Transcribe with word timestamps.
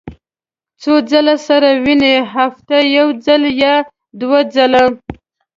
څو 0.81 0.93
ځله 1.11 1.35
سره 1.47 1.69
وینئ؟ 1.83 2.15
هفتې 2.35 2.79
یوځل 2.97 3.41
یا 3.63 3.75
دوه 4.19 4.39
ځله 4.53 4.83